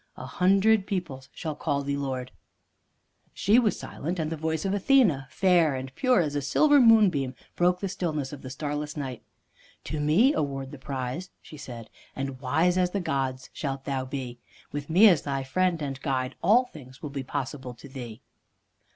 A 0.17 0.25
hundred 0.25 0.87
peoples 0.87 1.29
shall 1.31 1.53
call 1.53 1.83
thee 1.83 1.95
lord." 1.95 2.31
She 3.35 3.59
was 3.59 3.77
silent, 3.77 4.17
and 4.17 4.31
the 4.31 4.35
voice 4.35 4.65
of 4.65 4.73
Athene, 4.73 5.27
fair 5.29 5.75
and 5.75 5.93
pure 5.93 6.21
as 6.21 6.33
a 6.35 6.41
silver 6.41 6.79
moonbeam, 6.81 7.35
broke 7.55 7.81
the 7.81 7.87
stillness 7.87 8.33
of 8.33 8.41
the 8.41 8.49
starless 8.49 8.97
night. 8.97 9.21
"To 9.83 9.99
me 9.99 10.33
award 10.33 10.71
the 10.71 10.79
prize," 10.79 11.29
she 11.39 11.55
said, 11.55 11.91
"and 12.15 12.39
wise 12.41 12.79
as 12.79 12.89
the 12.89 12.99
gods 12.99 13.51
shalt 13.53 13.85
thou 13.85 14.03
be. 14.05 14.39
With 14.71 14.89
me 14.89 15.07
as 15.07 15.21
thy 15.21 15.43
friend 15.43 15.79
and 15.83 16.01
guide, 16.01 16.33
all 16.41 16.65
things 16.65 17.03
will 17.03 17.11
be 17.11 17.21
possible 17.21 17.75
to 17.75 17.87
thee." 17.87 18.21